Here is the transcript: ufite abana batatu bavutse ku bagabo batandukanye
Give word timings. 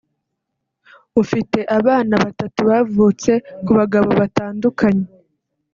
ufite 1.21 1.59
abana 1.77 2.13
batatu 2.23 2.59
bavutse 2.69 3.31
ku 3.65 3.71
bagabo 3.79 4.09
batandukanye 4.19 5.07